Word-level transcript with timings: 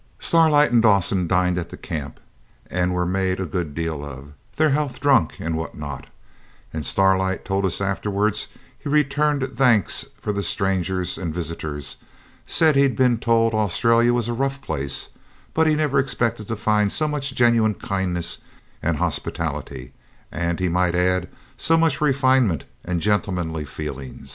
Starlight 0.17 0.71
and 0.71 0.81
the 0.83 0.87
Dawsons 0.87 1.27
dined 1.29 1.59
at 1.59 1.69
the 1.69 1.77
camp, 1.77 2.19
and 2.71 2.91
were 2.91 3.05
made 3.05 3.39
a 3.39 3.45
good 3.45 3.75
deal 3.75 4.03
of 4.03 4.33
their 4.55 4.71
health 4.71 4.99
drunk 4.99 5.35
and 5.39 5.55
what 5.55 5.77
not 5.77 6.07
and 6.73 6.83
Starlight 6.83 7.45
told 7.45 7.67
us 7.67 7.79
afterwards 7.79 8.47
he 8.79 8.89
returned 8.89 9.47
thanks 9.55 10.03
for 10.19 10.33
the 10.33 10.41
strangers 10.41 11.19
and 11.19 11.35
visitors; 11.35 11.97
said 12.47 12.75
he'd 12.75 12.95
been 12.95 13.19
told 13.19 13.53
Australia 13.53 14.11
was 14.11 14.27
a 14.27 14.33
rough 14.33 14.59
place, 14.59 15.09
but 15.53 15.67
he 15.67 15.75
never 15.75 15.99
expected 15.99 16.47
to 16.47 16.55
find 16.55 16.91
so 16.91 17.07
much 17.07 17.35
genuine 17.35 17.75
kindness 17.75 18.39
and 18.81 18.97
hospitality 18.97 19.93
and, 20.31 20.59
he 20.59 20.67
might 20.67 20.95
add, 20.95 21.29
so 21.57 21.77
much 21.77 22.01
refinement 22.01 22.65
and 22.83 23.01
gentlemanly 23.01 23.65
feeling. 23.65 24.25